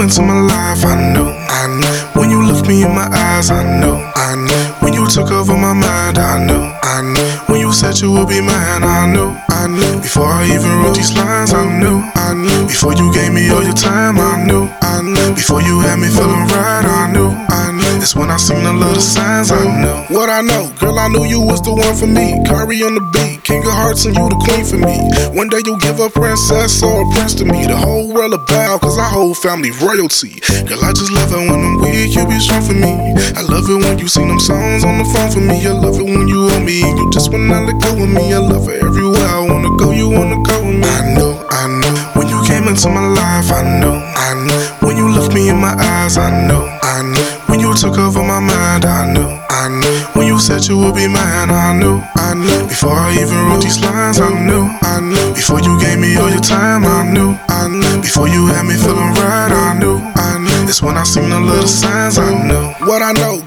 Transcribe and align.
come 0.00 0.08
into 0.08 0.22
my 0.22 0.40
life, 0.40 0.84
I 0.84 1.12
know, 1.12 1.28
I 1.28 1.66
know. 1.66 2.20
When 2.20 2.30
you 2.30 2.42
looked 2.42 2.66
me 2.66 2.82
in 2.82 2.94
my 2.94 3.08
eyes, 3.12 3.50
I 3.50 3.62
know, 3.80 3.96
I 4.16 4.34
know. 4.34 4.76
When 4.80 4.94
you 4.94 5.06
took 5.08 5.30
over 5.30 5.52
my 5.52 5.74
mind, 5.74 6.16
I 6.18 6.44
know, 6.44 6.62
I 6.82 7.02
know. 7.02 7.44
When 7.48 7.60
you 7.60 7.72
said 7.72 7.98
you 8.00 8.12
would 8.12 8.28
be 8.28 8.40
mine, 8.40 8.82
I 8.82 9.12
know, 9.12 9.36
I 9.48 9.66
know. 9.66 10.00
Before 10.00 10.26
I 10.26 10.46
even 10.46 10.72
wrote 10.80 10.96
these 10.96 11.12
lines, 11.12 11.52
I 11.52 11.64
knew, 11.78 12.00
I 12.14 12.34
knew. 12.34 12.66
Before 12.66 12.94
you 12.94 13.12
gave 13.12 13.32
me 13.32 13.50
all 13.50 13.62
your 13.62 13.74
time, 13.74 14.18
I 14.18 14.42
knew, 14.44 14.68
I 14.80 15.02
knew. 15.02 15.34
Before 15.34 15.60
you 15.60 15.80
had 15.80 15.98
me 15.98 16.08
feeling 16.08 16.48
right, 16.48 16.84
I 16.86 17.12
knew. 17.12 17.49
I. 18.00 18.02
It's 18.02 18.16
when 18.16 18.30
I 18.30 18.36
seen 18.36 18.64
the 18.64 18.72
little 18.72 19.00
signs, 19.00 19.52
I 19.52 19.60
know. 19.60 20.06
What 20.08 20.30
I 20.30 20.40
know, 20.40 20.72
girl, 20.80 20.98
I 20.98 21.08
knew 21.08 21.24
you 21.24 21.40
was 21.40 21.60
the 21.60 21.72
one 21.72 21.94
for 21.94 22.06
me. 22.08 22.40
Curry 22.48 22.80
on 22.82 22.94
the 22.96 23.04
beat, 23.12 23.44
king 23.44 23.60
of 23.60 23.72
hearts, 23.72 24.06
and 24.06 24.16
you 24.16 24.24
the 24.28 24.40
queen 24.40 24.64
for 24.64 24.80
me. 24.80 24.96
One 25.36 25.48
day 25.48 25.60
you'll 25.64 25.78
give 25.78 26.00
a 26.00 26.08
princess 26.08 26.82
or 26.82 27.04
a 27.04 27.06
prince 27.12 27.34
to 27.36 27.44
me. 27.44 27.66
The 27.66 27.76
whole 27.76 28.08
world 28.08 28.32
bow, 28.48 28.78
cause 28.78 28.96
our 28.96 29.08
whole 29.08 29.34
family 29.34 29.70
royalty. 29.84 30.40
Girl, 30.64 30.80
I 30.80 30.92
just 30.96 31.12
love 31.12 31.28
it 31.28 31.44
when 31.44 31.60
I'm 31.60 31.76
weak, 31.84 32.16
you 32.16 32.24
be 32.24 32.40
strong 32.40 32.64
for 32.64 32.72
me. 32.72 33.12
I 33.36 33.44
love 33.44 33.68
it 33.68 33.76
when 33.76 33.98
you 34.00 34.08
sing 34.08 34.28
them 34.28 34.40
songs 34.40 34.84
on 34.84 34.98
the 34.98 35.06
phone 35.12 35.30
for 35.30 35.44
me. 35.44 35.60
I 35.66 35.72
love 35.76 36.00
it 36.00 36.08
when 36.08 36.26
you 36.26 36.48
hold 36.48 36.64
me, 36.64 36.80
you 36.80 37.06
just 37.12 37.30
wanna 37.30 37.68
let 37.68 37.76
go 37.84 37.92
with 38.00 38.08
me. 38.10 38.32
I 38.32 38.40
love 38.40 38.64
it 38.68 38.80
everywhere 38.80 39.28
I 39.28 39.44
wanna 39.44 39.76
go, 39.76 39.92
you 39.92 40.08
wanna 40.08 40.40
go 40.40 40.56
with 40.64 40.80
me. 40.80 40.88
I 40.88 41.12
know, 41.14 41.36
I 41.52 41.68
know. 41.68 41.92
When 42.16 42.26
you 42.32 42.40
came 42.48 42.64
into 42.64 42.88
my 42.88 43.04
life, 43.04 43.52
I 43.52 43.60
know, 43.78 44.00
I 44.16 44.34
know. 44.48 44.88
When 44.88 44.96
you 44.96 45.06
looked 45.12 45.34
me 45.36 45.48
in 45.52 45.60
my 45.60 45.76
eyes, 45.76 46.16
I 46.16 46.32
know, 46.48 46.64
I 46.82 47.02
know. 47.04 47.39
You 47.70 47.76
took 47.76 47.98
over 47.98 48.18
my 48.18 48.40
mind, 48.40 48.84
I 48.84 49.06
knew, 49.14 49.30
I 49.48 49.68
knew. 49.70 50.18
When 50.18 50.26
you 50.26 50.40
said 50.40 50.66
you 50.66 50.76
would 50.78 50.96
be 50.96 51.06
mine, 51.06 51.50
I 51.54 51.70
knew, 51.78 52.02
I 52.16 52.34
knew. 52.34 52.66
Before 52.66 52.90
I 52.90 53.14
even 53.14 53.46
wrote 53.46 53.62
these 53.62 53.78
lines, 53.78 54.18
I 54.18 54.26
knew, 54.26 54.66
I 54.82 54.98
knew. 54.98 55.34
Before 55.38 55.60
you 55.60 55.78
gave 55.78 56.00
me 56.00 56.16
all 56.16 56.28
your 56.28 56.42
time, 56.42 56.84
I 56.84 57.06
knew, 57.06 57.38
I 57.46 57.68
knew. 57.68 58.02
Before 58.02 58.26
you 58.26 58.48
had 58.48 58.66
me 58.66 58.74
feeling 58.74 59.14
right, 59.22 59.54
I 59.54 59.78
knew, 59.78 60.02
I 60.16 60.38
knew. 60.42 60.66
It's 60.66 60.82
when 60.82 60.96
I 60.96 61.04
seen 61.04 61.30
the 61.30 61.38
little 61.38 61.68
signs, 61.68 62.18
I 62.18 62.34
knew. 62.42 62.74
What 62.90 63.02
I 63.02 63.12
know, 63.12 63.40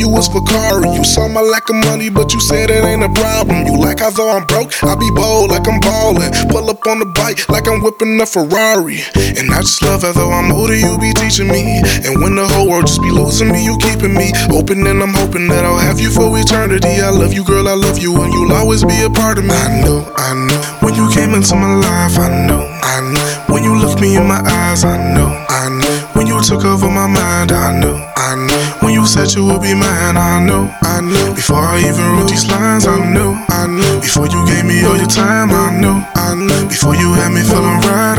you 0.00 0.08
was 0.08 0.26
for 0.28 0.40
Kari. 0.42 0.88
You 0.88 1.04
saw 1.04 1.28
my 1.28 1.42
lack 1.42 1.68
of 1.68 1.76
money, 1.76 2.08
but 2.08 2.32
you 2.32 2.40
said 2.40 2.70
it 2.70 2.82
ain't 2.82 3.04
a 3.04 3.12
problem. 3.12 3.66
You 3.68 3.76
like 3.76 4.00
how 4.00 4.10
though 4.10 4.32
I'm 4.32 4.46
broke, 4.46 4.72
I 4.82 4.96
be 4.96 5.10
bold 5.12 5.50
like 5.52 5.68
I'm 5.68 5.78
ballin'. 5.78 6.32
Pull 6.48 6.70
up 6.72 6.80
on 6.88 6.98
the 7.00 7.06
bike 7.06 7.46
like 7.48 7.68
I'm 7.68 7.84
whipping 7.84 8.18
a 8.18 8.26
Ferrari. 8.26 9.04
And 9.36 9.52
I 9.52 9.60
just 9.60 9.82
love 9.84 10.02
it 10.02 10.16
though 10.16 10.32
I'm 10.32 10.50
older, 10.50 10.74
you 10.74 10.96
be 10.98 11.12
teaching 11.12 11.48
me. 11.48 11.84
And 12.08 12.18
when 12.24 12.34
the 12.34 12.48
whole 12.48 12.68
world 12.68 12.88
just 12.88 13.02
be 13.02 13.12
losing 13.12 13.52
me, 13.52 13.62
you 13.62 13.76
keeping 13.78 14.14
me 14.16 14.32
open. 14.50 14.86
And 14.86 15.02
I'm 15.02 15.12
hoping 15.12 15.46
that 15.48 15.64
I'll 15.64 15.78
have 15.78 16.00
you 16.00 16.10
for 16.10 16.32
eternity. 16.32 17.04
I 17.04 17.10
love 17.10 17.34
you, 17.34 17.44
girl, 17.44 17.68
I 17.68 17.74
love 17.74 17.98
you, 17.98 18.16
and 18.22 18.32
you'll 18.32 18.52
always 18.56 18.82
be 18.82 18.96
a 19.04 19.10
part 19.10 19.36
of 19.38 19.44
me. 19.44 19.52
I 19.52 19.84
know, 19.84 20.00
I 20.16 20.32
know. 20.32 20.60
When 20.80 20.94
you 20.94 21.10
came 21.12 21.34
into 21.34 21.54
my 21.54 21.76
life, 21.76 22.16
I 22.18 22.32
know, 22.48 22.64
I 22.80 23.04
know. 23.04 23.52
When 23.52 23.62
you 23.62 23.76
looked 23.76 24.00
me 24.00 24.16
in 24.16 24.26
my 24.26 24.40
eyes, 24.40 24.82
I 24.82 24.96
know, 24.96 25.28
I 25.48 25.68
know. 25.68 25.94
When 26.16 26.26
you 26.26 26.40
took 26.42 26.64
over 26.64 26.88
my 26.88 27.06
mind, 27.06 27.52
I 27.52 27.78
knew. 27.78 28.09
Said 29.20 29.36
you 29.36 29.44
would 29.44 29.60
be 29.60 29.74
mine, 29.74 30.16
I 30.16 30.40
knew, 30.40 30.64
I 30.80 31.02
knew. 31.02 31.34
Before 31.34 31.60
I 31.60 31.76
even 31.80 32.16
wrote 32.16 32.30
these 32.30 32.48
lines, 32.48 32.86
I 32.86 32.96
knew, 33.12 33.36
I 33.52 33.66
knew. 33.68 34.00
Before 34.00 34.24
you 34.24 34.40
gave 34.48 34.64
me 34.64 34.80
all 34.80 34.96
your 34.96 35.12
time, 35.12 35.52
I 35.52 35.76
knew, 35.76 36.00
I 36.16 36.32
knew. 36.32 36.68
Before 36.72 36.96
you 36.96 37.12
had 37.12 37.28
me 37.28 37.44
feeling 37.44 37.84
right, 37.84 38.16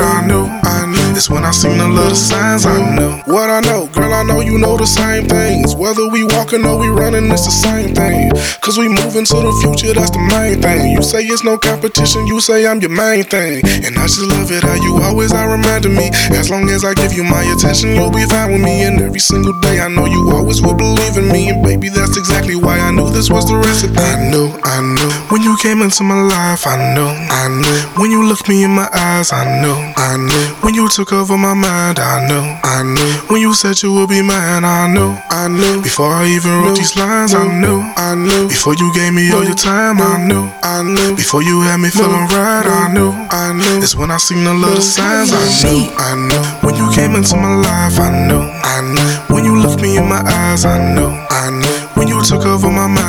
when 1.32 1.46
I 1.46 1.52
seen 1.52 1.78
the 1.78 1.88
little 1.88 2.16
signs, 2.16 2.66
I 2.66 2.78
knew. 2.96 3.12
What 3.31 3.50
I 3.50 3.62
know, 3.62 3.88
girl, 3.96 4.14
I 4.14 4.24
know 4.24 4.42
you 4.42 4.59
know 4.59 4.75
the 4.78 4.86
same 4.86 5.25
things. 5.28 5.75
Whether 5.75 6.08
we 6.08 6.24
walking 6.24 6.66
or 6.66 6.78
we 6.78 6.90
running, 6.90 7.31
it's 7.31 7.46
the 7.46 7.56
same 7.56 7.96
thing. 7.96 8.31
Cause 8.59 8.78
we 8.78 8.88
moving 8.88 9.25
to 9.25 9.38
the 9.40 9.53
future, 9.64 9.94
that's 9.96 10.12
the 10.12 10.20
main 10.20 10.62
thing. 10.62 10.91
You 10.91 11.02
say 11.02 11.24
it's 11.24 11.44
no 11.44 11.58
competition, 11.58 12.28
you 12.28 12.40
say 12.41 12.68
I'm 12.68 12.80
your 12.80 12.91
main 12.91 13.24
thing. 13.24 13.64
And 13.66 13.97
I 13.97 14.06
just 14.06 14.28
love 14.28 14.52
it 14.52 14.64
how 14.64 14.75
you 14.75 15.00
always 15.02 15.31
are 15.31 15.50
reminding 15.50 15.96
me. 15.96 16.12
As 16.36 16.50
long 16.52 16.70
as 16.70 16.84
I 16.84 16.94
give 16.94 17.14
you 17.14 17.24
my 17.24 17.41
attention, 17.56 17.96
you'll 17.96 18.12
be 18.12 18.25
fine 18.28 18.52
with 18.52 18.62
me. 18.62 18.84
And 18.84 19.02
every 19.02 19.20
single 19.24 19.58
day, 19.62 19.80
I 19.80 19.88
know 19.88 20.06
you 20.06 20.30
always 20.36 20.62
will 20.62 20.75
believe 20.75 21.18
in 21.18 21.31
me. 21.31 21.50
And 21.50 21.64
baby, 21.64 21.90
that's 21.90 22.18
exactly 22.18 22.56
why 22.56 22.78
I 22.78 22.91
knew 22.91 23.09
this 23.09 23.31
was 23.31 23.47
the 23.47 23.56
recipe. 23.56 23.96
I 23.97 24.30
knew, 24.30 24.52
I 24.64 24.84
knew. 24.84 25.09
When 25.31 25.41
you 25.41 25.56
came 25.64 25.81
into 25.81 26.03
my 26.03 26.22
life, 26.22 26.68
I 26.68 26.75
knew, 26.94 27.08
I 27.08 27.47
knew. 27.47 27.80
When 28.02 28.12
you 28.12 28.28
looked 28.28 28.50
me 28.50 28.64
in 28.64 28.72
my 28.72 28.90
eyes, 28.91 29.31
I 29.31 29.47
knew, 29.62 29.78
I 29.96 30.18
knew. 30.18 30.46
When 30.62 30.75
you 30.75 30.90
took 30.90 31.12
over 31.22 31.38
my 31.38 31.54
mind, 31.54 32.00
I 32.00 32.26
knew, 32.26 32.42
I 32.66 32.82
knew. 32.82 33.14
When 33.30 33.42
you 33.42 33.54
said 33.54 33.78
you 33.84 33.94
would 33.94 34.09
be 34.09 34.24
mine, 34.24 34.66
I 34.66 34.90
knew, 34.90 35.14
I 35.30 35.48
knew. 35.48 35.82
Before 35.84 36.09
I 36.09 36.26
even 36.26 36.50
wrote 36.64 36.76
these 36.76 36.96
lines, 36.98 37.36
I 37.36 37.46
knew, 37.46 37.86
I 37.96 38.16
knew. 38.16 38.50
Before 38.50 38.74
you 38.74 38.92
gave 38.96 39.14
me 39.14 39.32
all 39.32 39.44
your 39.44 39.54
time, 39.54 40.02
I 40.02 40.18
knew, 40.18 40.50
I 40.66 40.82
knew. 40.82 41.16
Before 41.16 41.44
you 41.44 41.62
had 41.62 41.78
me 41.78 41.90
feeling 41.90 42.26
right, 42.34 42.66
I 42.66 42.92
knew, 42.92 43.14
I 43.30 43.54
knew. 43.54 43.84
It's 43.86 43.96
when 43.96 44.09
I 44.09 44.18
seen 44.18 44.44
the 44.44 44.54
little 44.54 44.82
signs, 44.82 45.30
I 45.32 45.46
knew, 45.62 45.94
I 45.94 46.16
knew. 46.18 46.42
When 46.66 46.74
you 46.74 46.90
came 46.92 47.14
into 47.14 47.38
my 47.38 47.53
life, 47.53 48.00
I 48.02 48.09
knew, 48.26 48.42
I 48.42 48.82
knew. 48.82 49.36
When 49.36 49.46
you 49.46 49.62
looked 49.62 49.80
me 49.80 49.98
in 49.98 50.09
my 50.09 50.26
eyes, 50.26 50.66
I 50.66 50.82
knew, 50.96 51.12
I 51.30 51.52
knew. 51.53 51.78
When 51.94 52.08
you 52.08 52.18
took 52.26 52.46
over 52.50 52.72
my 52.72 52.88
mind, 52.88 53.00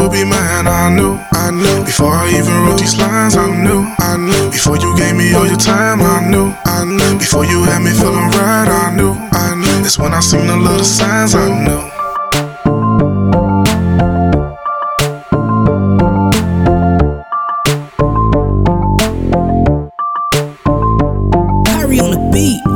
would 0.00 0.12
be 0.12 0.24
mine, 0.24 0.66
I 0.66 0.88
knew, 0.88 1.20
I 1.32 1.50
knew. 1.50 1.84
Before 1.84 2.12
I 2.12 2.28
even 2.30 2.54
wrote 2.64 2.80
these 2.80 2.96
lines, 2.96 3.36
I 3.36 3.46
knew, 3.50 3.84
I 3.98 4.16
knew. 4.16 4.50
Before 4.50 4.76
you 4.76 4.96
gave 4.96 5.14
me 5.14 5.34
all 5.34 5.46
your 5.46 5.58
time, 5.58 6.00
I 6.00 6.26
knew, 6.26 6.54
I 6.64 6.84
knew. 6.84 7.18
Before 7.18 7.44
you 7.44 7.64
had 7.64 7.82
me 7.82 7.92
feeling 7.92 8.30
right, 8.40 8.68
I 8.68 8.94
knew, 8.96 9.12
I 9.12 9.54
knew. 9.54 9.84
It's 9.84 9.98
when 9.98 10.12
I 10.14 10.20
seen 10.20 10.46
the 10.46 10.56
little 10.56 10.84
signs, 10.84 11.34
I 11.34 11.48
knew. 11.64 11.90
On 22.00 22.12
the 22.12 22.30
beat. 22.32 22.69